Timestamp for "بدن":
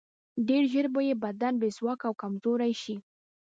1.25-1.53